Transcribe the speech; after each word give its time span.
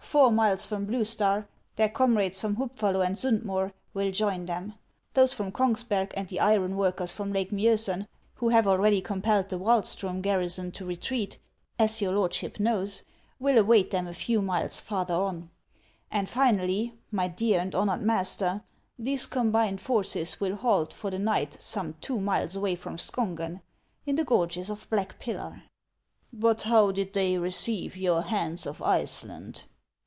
Four 0.00 0.32
miles 0.32 0.66
from 0.66 0.86
Blue 0.86 1.04
Star, 1.04 1.46
their 1.74 1.90
comrades 1.90 2.40
from 2.40 2.56
Hubfallo 2.56 3.02
and 3.04 3.16
Suud 3.18 3.44
Moer 3.44 3.74
will 3.92 4.10
join 4.10 4.46
them; 4.46 4.72
those 5.12 5.34
from 5.34 5.52
Kougsberg 5.52 6.10
and 6.16 6.26
the 6.26 6.40
iron 6.40 6.78
work 6.78 7.02
ers 7.02 7.12
from 7.12 7.34
Lake 7.34 7.52
Miosen, 7.52 8.06
who 8.36 8.48
have 8.48 8.66
already 8.66 9.02
compelled 9.02 9.50
the 9.50 9.58
Wahlstrom 9.58 10.22
garrison 10.22 10.72
to 10.72 10.86
retreat, 10.86 11.38
as 11.78 12.00
your 12.00 12.12
lordship 12.14 12.58
knows, 12.58 13.02
will 13.38 13.58
await 13.58 13.90
them 13.90 14.06
a 14.06 14.14
few 14.14 14.40
miles 14.40 14.80
farther 14.80 15.12
on; 15.12 15.50
and 16.10 16.30
finally, 16.30 16.94
my 17.10 17.28
dear 17.28 17.60
and 17.60 17.74
honored 17.74 18.00
master, 18.00 18.62
these 18.98 19.26
combined 19.26 19.82
forces 19.82 20.40
will 20.40 20.56
halt 20.56 20.94
for 20.94 21.10
the 21.10 21.18
night 21.18 21.58
some 21.60 21.94
two 22.00 22.18
miles 22.18 22.56
away 22.56 22.74
from 22.74 22.96
Skongen, 22.96 23.60
in 24.06 24.16
the 24.16 24.24
gorges 24.24 24.70
of 24.70 24.88
Black 24.88 25.18
Pillar."" 25.20 25.64
But 26.32 26.62
how 26.62 26.90
did 26.90 27.12
they 27.12 27.36
receive 27.36 27.98
your 27.98 28.22
Hans 28.22 28.64
of 28.64 28.80
Iceland 28.80 29.64